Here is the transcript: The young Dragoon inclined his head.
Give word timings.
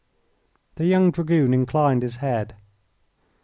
The 0.77 0.85
young 0.87 1.11
Dragoon 1.11 1.53
inclined 1.53 2.01
his 2.01 2.15
head. 2.15 2.55